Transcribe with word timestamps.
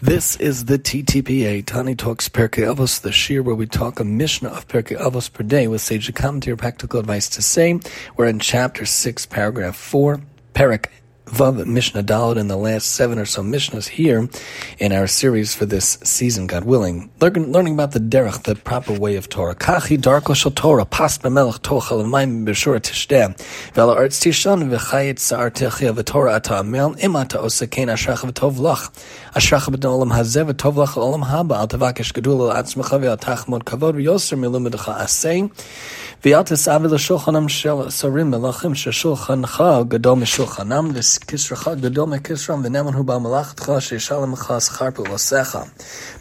This 0.00 0.36
is 0.36 0.66
the 0.66 0.78
TTPA, 0.78 1.66
Tani 1.66 1.96
Talks 1.96 2.28
Pirkei 2.28 2.72
Avos, 2.72 3.00
the 3.00 3.10
shir 3.10 3.42
where 3.42 3.56
we 3.56 3.66
talk 3.66 3.98
a 3.98 4.04
Mishnah 4.04 4.50
of 4.50 4.68
Pirkei 4.68 4.96
Avos 4.96 5.32
per 5.32 5.42
day 5.42 5.66
with 5.66 5.80
sage 5.80 6.14
commentary 6.14 6.56
practical 6.56 7.00
advice 7.00 7.28
to 7.30 7.42
say. 7.42 7.80
We're 8.16 8.28
in 8.28 8.38
chapter 8.38 8.86
6, 8.86 9.26
paragraph 9.26 9.74
4, 9.74 10.20
Perik 10.54 10.86
Vav 11.30 11.64
Mishnah 11.66 12.02
Dalad 12.02 12.38
in 12.38 12.48
the 12.48 12.56
last 12.56 12.92
seven 12.92 13.18
or 13.18 13.26
so 13.26 13.42
Mishnahs 13.42 13.86
here 13.86 14.28
in 14.78 14.92
our 14.92 15.06
series 15.06 15.54
for 15.54 15.66
this 15.66 15.98
season, 16.02 16.46
God 16.46 16.64
willing. 16.64 17.10
Learning, 17.20 17.74
about 17.74 17.92
the 17.92 18.00
derech, 18.00 18.44
the 18.44 18.54
proper 18.54 18.94
way 18.94 19.16
of 19.16 19.28
Torah. 19.28 19.54
Kachi 19.54 19.98
darko 19.98 20.34
shel 20.34 20.52
Torah, 20.52 20.86
pas 20.86 21.18
b'melech 21.18 21.58
tochel 21.60 22.02
v'mayim 22.02 22.46
b'shura 22.46 22.80
tishdeh, 22.80 23.36
v'ala 23.74 23.94
arts 23.96 24.18
tishon 24.20 24.70
v'chayit 24.70 25.18
sa'ar 25.18 25.50
techia 25.50 25.92
v'torah 25.94 26.36
ata 26.36 26.60
amel, 26.60 26.94
im 26.98 27.12
osekein 27.12 27.88
ashrach 27.92 28.24
v'tov 28.24 28.54
lach, 28.54 28.90
ashrach 29.34 29.68
b'den 29.68 29.90
olam 29.90 30.10
hazeh 30.16 30.50
v'tov 30.50 30.74
lach 30.74 30.94
olam 30.94 31.24
haba, 31.26 31.58
al 31.58 31.68
tavakesh 31.68 32.12
gedul 32.14 32.50
al 32.50 32.62
atzmecha 32.62 33.18
tachmod 33.18 33.64
kavod 33.64 33.94
v'al 36.22 36.44
tesavi 36.44 36.88
l'shulchanam 36.88 37.46
mishulchanam, 40.18 41.17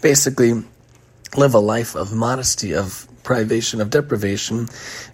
Basically, 0.01 0.63
live 1.35 1.53
a 1.53 1.59
life 1.59 1.95
of 1.95 2.13
modesty, 2.13 2.73
of 2.73 3.07
privation, 3.23 3.81
of 3.81 3.89
deprivation, 3.89 4.67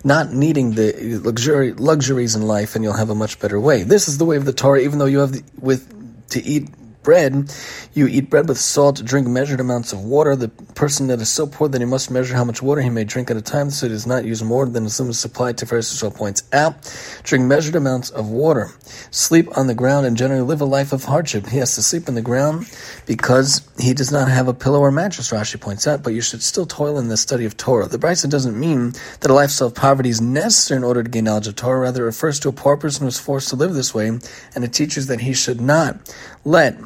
not 0.04 0.32
needing 0.32 0.76
the 0.76 1.20
luxury, 1.24 1.74
luxuries 1.74 2.36
in 2.36 2.44
life, 2.44 2.76
and 2.76 2.84
you'll 2.84 2.94
have 2.94 3.10
a 3.10 3.16
much 3.16 3.40
better 3.40 3.60
way. 3.60 3.84
This 3.84 4.08
is 4.08 4.18
the 4.18 4.26
way 4.26 4.38
of 4.38 4.46
the 4.46 4.54
Torah, 4.54 4.80
even 4.80 5.00
though 5.00 5.06
you 5.06 5.20
have 5.20 5.32
the, 5.32 5.44
with 5.60 6.30
to 6.30 6.44
eat 6.44 6.70
bread, 7.04 7.54
you 7.94 8.08
eat 8.08 8.30
bread 8.30 8.48
with 8.48 8.58
salt, 8.58 9.04
drink 9.04 9.28
measured 9.28 9.60
amounts 9.60 9.94
of 9.94 10.04
water. 10.04 10.36
The 10.36 10.50
person 10.50 11.08
that 11.08 11.22
is 11.22 11.30
so 11.30 11.46
poor 11.46 11.68
that 11.68 11.82
he 11.82 11.86
must 11.86 12.10
measure 12.10 12.36
how 12.36 12.44
much 12.44 12.62
water 12.62 12.82
he 12.82 12.90
may 12.90 13.04
drink 13.04 13.30
at 13.30 13.38
a 13.38 13.42
time, 13.42 13.70
so 13.70 13.88
he 13.88 13.94
does 13.94 14.08
not 14.08 14.26
use 14.26 14.42
more 14.42 14.66
than 14.66 14.86
is 14.86 14.96
supplied 15.20 15.58
Tiferes 15.58 15.92
Yisrael 15.92 16.16
points 16.16 16.44
out. 16.54 16.76
Drink 17.24 17.46
measured 17.46 17.76
amounts 17.76 18.10
of 18.10 18.30
water. 18.30 18.72
Sleep 19.12 19.58
on 19.58 19.68
the 19.68 19.76
ground 19.76 20.06
and 20.06 20.18
generally 20.18 20.44
live 20.44 20.62
a 20.62 20.66
life 20.66 20.94
of 20.94 21.04
hardship. 21.04 21.48
He 21.48 21.58
has 21.58 21.76
to 21.76 21.84
sleep 21.84 22.08
on 22.08 22.16
the 22.16 22.22
ground 22.22 22.70
because 23.06 23.68
he 23.80 23.94
does 23.94 24.12
not 24.12 24.30
have 24.30 24.48
a 24.48 24.54
pillow 24.54 24.80
or 24.80 24.92
mattress, 24.92 25.32
Rashi 25.32 25.60
points 25.60 25.88
out, 25.88 26.04
but 26.04 26.14
you 26.14 26.22
should 26.22 26.42
still 26.42 26.66
toil 26.66 26.98
in 27.00 27.10
the 27.10 27.18
study 27.18 27.46
of 27.46 27.58
Torah. 27.58 27.88
The 27.88 27.98
Brisa 27.98 28.30
doesn't 28.30 28.60
mean 28.60 28.94
that 29.20 29.32
a 29.32 29.34
lifestyle 29.34 29.68
of 29.68 29.76
poverty 29.76 30.10
is 30.10 30.22
necessary 30.22 30.78
in 30.78 30.84
order 30.84 31.04
to 31.04 31.10
gain 31.10 31.26
knowledge 31.26 31.48
of 31.48 31.56
Torah, 31.56 31.80
rather 31.80 32.04
it 32.04 32.08
refers 32.08 32.40
to 32.42 32.50
a 32.50 32.54
poor 32.54 32.78
person 32.78 33.04
who 33.04 33.08
is 33.08 33.20
forced 33.20 33.50
to 33.50 33.56
live 33.56 33.74
this 33.74 33.94
way, 33.94 34.08
and 34.08 34.64
it 34.64 34.74
teaches 34.74 35.08
that 35.08 35.22
he 35.22 35.34
should 35.34 35.62
not 35.62 36.14
let 36.46 36.78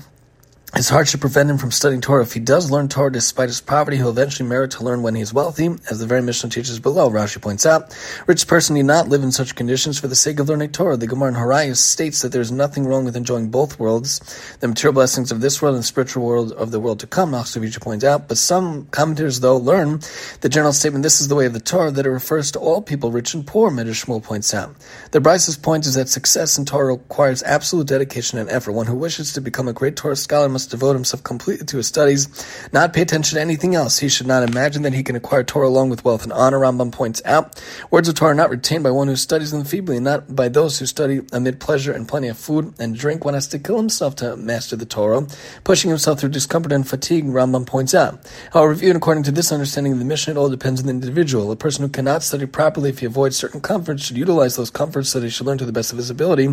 his 0.76 0.90
hardship 0.90 1.22
prevent 1.22 1.50
him 1.50 1.58
from 1.58 1.72
studying 1.72 2.02
Torah. 2.02 2.24
If 2.24 2.34
he 2.34 2.42
does 2.42 2.70
learn 2.70 2.90
Torah 2.90 3.12
despite 3.12 3.48
his 3.48 3.62
poverty, 3.62 3.98
he'll 3.98 4.10
eventually 4.10 4.48
merit 4.48 4.72
to 4.72 4.84
learn 4.84 5.02
when 5.02 5.16
he 5.16 5.22
is 5.22 5.34
wealthy, 5.34 5.74
as 5.90 6.00
the 6.00 6.06
very 6.06 6.22
Mishnah 6.22 6.50
teaches 6.50 6.78
below. 6.80 7.10
Rashi 7.10 7.42
points 7.42 7.66
out, 7.66 7.96
rich 8.28 8.46
person 8.48 8.76
need 8.76 8.84
not 8.84 9.08
live 9.08 9.24
in 9.24 9.32
such 9.32 9.56
conditions 9.56 9.98
for 9.98 10.08
the 10.08 10.16
sake 10.16 10.40
of 10.40 10.50
learning 10.50 10.74
Torah. 10.74 10.98
The 10.98 11.08
Gemara 11.08 11.30
in 11.30 11.36
Horayos 11.36 11.78
states 11.78 12.22
that 12.22 12.34
there 12.34 12.42
is 12.42 12.52
nothing 12.52 12.86
wrong 12.86 13.06
with 13.06 13.16
enjoying 13.16 13.48
both 13.50 13.80
worlds, 13.80 14.20
the 14.60 14.68
material 14.68 14.94
blessings 14.94 15.32
of 15.32 15.40
this 15.40 15.62
world 15.62 15.76
and 15.76 15.84
the 15.84 15.88
spiritual 15.88 16.26
world 16.26 16.52
of 16.52 16.72
the 16.72 16.82
world 16.82 17.00
to 17.00 17.08
come. 17.08 17.32
Nachsavitcha 17.32 17.80
points 17.80 18.04
out, 18.04 18.28
but 18.28 18.38
some 18.38 18.88
commentators 18.92 19.40
though 19.40 19.58
learn 19.58 20.02
the 20.42 20.50
general 20.50 20.74
statement, 20.74 21.02
"This 21.02 21.22
is 21.22 21.30
the 21.30 21.36
way 21.36 21.46
of 21.46 21.54
the 21.54 21.62
Torah," 21.62 21.92
that 21.92 22.06
it 22.06 22.12
refers 22.12 22.52
to 22.52 22.60
all 22.60 22.82
people, 22.82 23.12
rich 23.12 23.34
and 23.34 23.48
poor. 23.48 23.72
Medrash 23.72 24.06
Shmuel 24.06 24.22
points 24.22 24.54
out. 24.54 24.76
The 25.12 25.22
Brisa's 25.22 25.56
point 25.56 25.86
is 25.88 25.94
that 25.94 26.10
success 26.10 26.58
in 26.58 26.66
Torah 26.66 26.94
requires 26.94 27.42
absolute 27.44 27.88
dedication 27.88 28.38
and 28.38 28.50
effort. 28.50 28.74
One 28.74 28.88
who 28.88 28.96
wishes 28.96 29.32
to 29.34 29.42
become 29.42 29.70
a 29.70 29.74
great 29.74 29.96
Torah 29.96 30.18
scholar 30.18 30.50
must 30.58 30.72
devote 30.72 30.94
himself 30.94 31.24
completely 31.24 31.68
to 31.68 31.78
his 31.78 31.86
studies, 31.86 32.28
not 32.74 32.92
pay 32.92 33.04
attention 33.04 33.36
to 33.36 33.42
anything 33.42 33.76
else. 33.76 34.00
He 34.00 34.10
should 34.10 34.26
not 34.26 34.42
imagine 34.42 34.82
that 34.82 34.94
he 34.94 35.04
can 35.04 35.16
acquire 35.16 35.44
Torah 35.44 35.68
along 35.68 35.92
with 35.92 36.04
wealth 36.04 36.24
and 36.24 36.34
honor. 36.34 36.58
Rambam 36.58 36.92
points 36.92 37.22
out, 37.26 37.62
words 37.92 38.10
of 38.10 38.16
Torah 38.16 38.32
are 38.32 38.34
not 38.34 38.50
retained 38.50 38.84
by 38.84 38.90
one 38.90 39.08
who 39.08 39.16
studies 39.16 39.52
them 39.52 39.64
feebly, 39.66 39.98
and 39.98 40.06
not 40.06 40.36
by 40.36 40.50
those 40.50 40.80
who 40.80 40.88
study 40.88 41.22
amid 41.32 41.60
pleasure 41.60 41.92
and 41.92 42.08
plenty 42.08 42.28
of 42.28 42.40
food 42.40 42.74
and 42.80 42.98
drink. 42.98 43.24
One 43.24 43.36
has 43.36 43.48
to 43.50 43.60
kill 43.60 43.78
himself 43.78 44.16
to 44.16 44.36
master 44.36 44.76
the 44.76 44.88
Torah, 44.88 45.28
pushing 45.64 45.90
himself 45.90 46.20
through 46.20 46.30
discomfort 46.30 46.72
and 46.72 46.90
fatigue, 46.90 47.26
Rambam 47.26 47.68
points 47.68 47.94
out. 47.94 48.28
However, 48.52 48.74
viewed 48.74 48.96
according 48.96 49.26
to 49.26 49.32
this 49.32 49.52
understanding 49.52 49.94
of 49.94 50.00
the 50.00 50.06
Mishnah, 50.06 50.34
it 50.34 50.38
all 50.38 50.50
depends 50.50 50.80
on 50.82 50.88
the 50.88 50.94
individual. 50.94 51.52
A 51.52 51.56
person 51.56 51.84
who 51.84 51.90
cannot 51.90 52.24
study 52.24 52.48
properly 52.48 52.90
if 52.90 52.98
he 52.98 53.06
avoids 53.06 53.38
certain 53.38 53.62
comforts 53.62 54.06
should 54.06 54.18
utilize 54.18 54.56
those 54.56 54.72
comforts 54.72 55.10
so 55.10 55.20
that 55.20 55.28
he 55.28 55.30
should 55.30 55.46
learn 55.46 55.60
to 55.60 55.66
the 55.66 55.72
best 55.72 55.92
of 55.92 56.00
his 56.00 56.10
ability, 56.10 56.48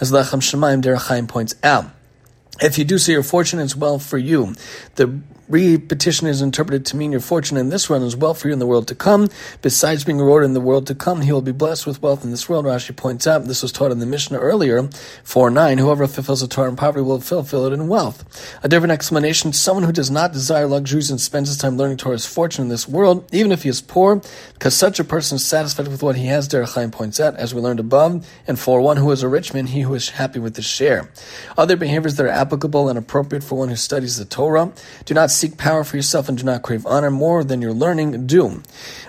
as 0.00 0.10
Lechem 0.10 0.42
Shamayim 0.42 0.82
Derech 0.82 1.28
points 1.28 1.54
out. 1.62 1.86
If 2.60 2.78
you 2.78 2.84
do 2.84 2.98
so, 2.98 3.12
your 3.12 3.22
fortune 3.22 3.58
is 3.58 3.76
well 3.76 3.98
for 3.98 4.18
you. 4.18 4.54
The 4.94 5.20
repetition 5.48 6.26
is 6.26 6.42
interpreted 6.42 6.86
to 6.86 6.96
mean 6.96 7.12
your 7.12 7.20
fortune 7.20 7.56
in 7.56 7.68
this 7.68 7.88
world 7.90 8.02
is 8.02 8.16
well 8.16 8.34
for 8.34 8.48
you 8.48 8.52
in 8.52 8.58
the 8.58 8.66
world 8.66 8.88
to 8.88 8.94
come. 8.94 9.28
Besides 9.62 10.04
being 10.04 10.18
rewarded 10.18 10.46
in 10.46 10.54
the 10.54 10.60
world 10.60 10.86
to 10.86 10.94
come, 10.94 11.20
he 11.20 11.32
will 11.32 11.42
be 11.42 11.52
blessed 11.52 11.86
with 11.86 12.02
wealth 12.02 12.24
in 12.24 12.30
this 12.30 12.48
world. 12.48 12.64
Rashi 12.64 12.94
points 12.94 13.26
out, 13.26 13.44
this 13.44 13.62
was 13.62 13.72
taught 13.72 13.92
in 13.92 13.98
the 13.98 14.06
Mishnah 14.06 14.38
earlier, 14.38 14.88
4 15.24 15.50
9, 15.50 15.78
whoever 15.78 16.06
fulfills 16.06 16.40
the 16.40 16.48
Torah 16.48 16.68
in 16.68 16.76
poverty 16.76 17.02
will 17.02 17.20
fulfill 17.20 17.66
it 17.66 17.72
in 17.72 17.88
wealth. 17.88 18.24
A 18.62 18.68
different 18.68 18.92
explanation, 18.92 19.52
someone 19.52 19.84
who 19.84 19.92
does 19.92 20.10
not 20.10 20.32
desire 20.32 20.66
luxuries 20.66 21.10
and 21.10 21.20
spends 21.20 21.48
his 21.48 21.58
time 21.58 21.76
learning 21.76 21.98
Torah's 21.98 22.26
fortune 22.26 22.62
in 22.62 22.68
this 22.68 22.88
world, 22.88 23.28
even 23.32 23.52
if 23.52 23.62
he 23.62 23.68
is 23.68 23.80
poor, 23.80 24.22
because 24.54 24.74
such 24.74 24.98
a 24.98 25.04
person 25.04 25.36
is 25.36 25.44
satisfied 25.44 25.88
with 25.88 26.02
what 26.02 26.16
he 26.16 26.26
has, 26.26 26.48
Derech 26.48 26.92
points 26.92 27.20
out, 27.20 27.36
as 27.36 27.54
we 27.54 27.60
learned 27.60 27.80
above, 27.80 28.26
and 28.46 28.58
for 28.58 28.80
one 28.80 28.96
who 28.96 29.10
is 29.10 29.22
a 29.22 29.28
rich 29.28 29.52
man, 29.52 29.66
he 29.66 29.82
who 29.82 29.94
is 29.94 30.10
happy 30.10 30.38
with 30.38 30.56
his 30.56 30.64
share. 30.64 31.10
Other 31.56 31.76
behaviors 31.76 32.16
that 32.16 32.26
are 32.26 32.30
applicable 32.30 32.88
and 32.88 32.98
appropriate 32.98 33.44
for 33.44 33.56
one 33.56 33.68
who 33.68 33.76
studies 33.76 34.16
the 34.16 34.24
Torah, 34.24 34.72
do 35.04 35.14
not 35.14 35.30
seek 35.34 35.58
power 35.58 35.84
for 35.84 35.96
yourself 35.96 36.28
and 36.28 36.38
do 36.38 36.44
not 36.44 36.62
crave 36.62 36.86
honor 36.86 37.10
more 37.10 37.44
than 37.44 37.60
your 37.60 37.72
learning 37.72 38.26
do. 38.26 38.62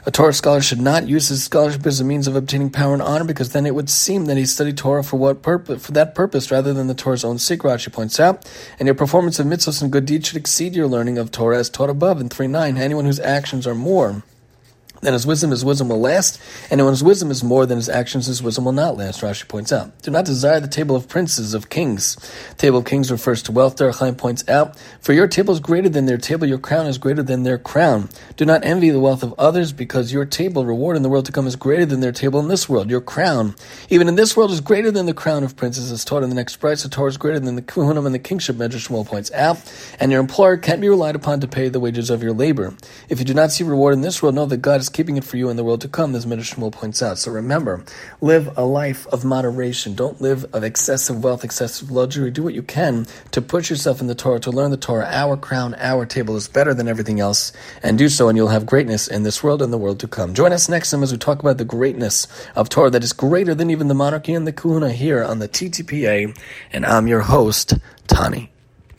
A 0.06 0.12
Torah 0.12 0.34
scholar 0.34 0.62
should 0.62 0.82
not 0.82 1.08
use 1.08 1.30
his 1.30 1.44
scholarship 1.44 1.86
as 1.86 2.00
a 2.00 2.04
means 2.04 2.28
of 2.28 2.36
obtaining 2.36 2.70
power 2.70 2.94
and 2.94 3.02
honor 3.02 3.24
because 3.24 3.52
then 3.54 3.66
it 3.66 3.76
would 3.76 3.90
seem 3.90 4.26
that 4.26 4.38
he 4.38 4.46
studied 4.46 4.78
Torah 4.78 5.04
for 5.04 5.18
what 5.18 5.42
purpose, 5.42 5.86
for 5.86 5.92
that 5.94 6.16
purpose 6.16 6.52
rather 6.52 6.74
than 6.74 6.88
the 6.88 6.94
Torah's 6.94 7.24
own 7.24 7.38
sake, 7.38 7.62
Rashi 7.62 7.92
points 7.92 8.20
out. 8.20 8.46
And 8.80 8.88
your 8.88 8.96
performance 8.96 9.40
of 9.40 9.48
mitzvahs 9.48 9.82
and 9.82 9.92
good 9.92 10.06
deeds 10.06 10.28
should 10.28 10.38
exceed 10.38 10.76
your 10.76 10.88
learning 10.88 11.18
of 11.18 11.32
Torah 11.32 11.60
as 11.60 11.70
taught 11.70 11.90
above 11.90 12.20
in 12.20 12.30
3.9. 12.30 12.78
Anyone 12.78 13.06
whose 13.06 13.20
actions 13.20 13.66
are 13.66 13.76
more 13.76 14.24
then 15.06 15.14
his 15.14 15.28
wisdom, 15.28 15.52
his 15.52 15.64
wisdom 15.64 15.90
will 15.90 16.00
last, 16.00 16.42
and 16.72 16.82
when 16.82 16.92
his 16.92 17.04
wisdom 17.04 17.32
is 17.32 17.44
more 17.44 17.66
than 17.66 17.78
his 17.78 17.90
actions, 17.90 18.26
his 18.26 18.42
wisdom 18.42 18.66
will 18.66 18.72
not 18.72 18.98
last, 18.98 19.22
Rashi 19.22 19.48
points 19.48 19.72
out. 19.72 20.02
Do 20.02 20.12
not 20.12 20.26
desire 20.26 20.60
the 20.60 20.68
table 20.68 20.96
of 20.96 21.08
princes, 21.08 21.54
of 21.54 21.70
kings. 21.70 22.18
Table 22.58 22.80
of 22.80 22.86
kings 22.86 23.12
refers 23.12 23.44
to 23.44 23.52
wealth, 23.52 23.78
Derech 23.78 24.00
Chaim 24.00 24.16
points 24.16 24.48
out. 24.50 24.78
For 25.00 25.14
your 25.14 25.28
table 25.28 25.54
is 25.54 25.60
greater 25.60 25.90
than 25.90 26.06
their 26.06 26.18
table, 26.18 26.48
your 26.48 26.58
crown 26.58 26.88
is 26.88 26.98
greater 26.98 27.24
than 27.24 27.44
their 27.44 27.58
crown. 27.58 28.10
Do 28.36 28.46
not 28.46 28.66
envy 28.66 28.90
the 28.90 29.00
wealth 29.00 29.24
of 29.24 29.34
others, 29.38 29.72
because 29.72 30.12
your 30.12 30.26
table, 30.26 30.66
reward 30.66 30.98
in 30.98 31.04
the 31.04 31.10
world 31.10 31.26
to 31.28 31.32
come, 31.32 31.48
is 31.48 31.56
greater 31.56 31.86
than 31.86 32.00
their 32.00 32.12
table 32.12 32.40
in 32.40 32.48
this 32.48 32.68
world. 32.68 32.90
Your 32.90 33.02
crown, 33.02 33.56
even 33.90 34.08
in 34.08 34.16
this 34.16 34.36
world, 34.36 34.52
is 34.52 34.62
greater 34.62 34.92
than 34.92 35.06
the 35.06 35.14
crown 35.14 35.44
of 35.44 35.56
princes, 35.56 35.92
as 35.92 36.04
taught 36.06 36.24
in 36.24 36.30
the 36.30 36.36
next 36.36 36.58
price. 36.58 36.84
The 36.84 36.90
Torah 36.90 37.10
is 37.10 37.18
greater 37.18 37.40
than 37.40 37.56
the 37.56 37.62
kuhunim 37.62 38.06
and 38.06 38.16
the 38.16 38.20
kingship, 38.20 38.56
Medrash 38.56 38.88
Shmuel 38.88 39.06
points 39.06 39.32
out. 39.34 39.60
And 40.00 40.12
your 40.12 40.22
employer 40.22 40.58
can't 40.58 40.82
be 40.82 40.90
relied 40.90 41.16
upon 41.16 41.40
to 41.42 41.48
pay 41.48 41.70
the 41.70 41.80
wages 41.80 42.10
of 42.10 42.24
your 42.24 42.34
labor. 42.34 42.76
If 43.10 43.20
you 43.20 43.26
do 43.26 43.34
not 43.34 43.52
see 43.52 43.64
reward 43.64 43.94
in 43.94 44.02
this 44.02 44.22
world, 44.22 44.36
know 44.36 44.46
that 44.46 44.58
God 44.58 44.82
is 44.82 44.90
keeping 44.96 45.18
it 45.18 45.26
for 45.26 45.36
you 45.36 45.50
in 45.50 45.58
the 45.58 45.64
world 45.64 45.82
to 45.82 45.90
come, 45.90 46.16
as 46.16 46.26
Midrash 46.26 46.54
Shmuel 46.54 46.72
points 46.72 47.04
out. 47.04 47.18
So 47.18 47.30
remember, 47.30 47.84
live 48.22 48.58
a 48.58 48.64
life 48.64 49.06
of 49.08 49.26
moderation. 49.26 49.94
Don't 49.94 50.22
live 50.22 50.46
of 50.54 50.64
excessive 50.64 51.22
wealth, 51.22 51.44
excessive 51.44 51.92
luxury. 51.92 52.32
Do 52.32 52.44
what 52.44 52.54
you 52.54 52.64
can 52.64 53.06
to 53.32 53.42
push 53.42 53.70
yourself 53.70 54.00
in 54.00 54.08
the 54.08 54.16
Torah, 54.16 54.40
to 54.40 54.52
learn 54.52 54.72
the 54.72 54.78
Torah. 54.78 55.06
Our 55.12 55.36
crown, 55.36 55.76
our 55.80 56.06
table 56.06 56.38
is 56.38 56.48
better 56.48 56.74
than 56.74 56.88
everything 56.88 57.20
else, 57.20 57.52
and 57.84 57.98
do 57.98 58.08
so, 58.08 58.30
and 58.30 58.38
you'll 58.38 58.48
have 58.48 58.66
greatness 58.66 59.10
in 59.10 59.24
this 59.24 59.44
world 59.44 59.62
and 59.62 59.74
the 59.74 59.78
world 59.78 60.00
to 60.00 60.08
come. 60.08 60.34
Join 60.34 60.54
us 60.54 60.70
next 60.70 60.92
time 60.92 61.04
as 61.04 61.12
we 61.12 61.18
talk 61.18 61.42
about 61.42 61.58
the 61.58 61.66
greatness 61.66 62.26
of 62.56 62.70
Torah 62.70 62.90
that 62.92 63.04
is 63.04 63.12
greater 63.12 63.54
than 63.54 63.70
even 63.70 63.90
the 63.90 63.94
monarchy 63.94 64.34
and 64.34 64.48
the 64.48 64.54
kahuna 64.54 64.94
here 64.94 65.22
on 65.22 65.40
the 65.40 65.50
TTPA, 65.50 66.38
and 66.72 66.86
I'm 66.86 67.10
your 67.10 67.22
host, 67.22 67.74
Tani. 68.08 68.55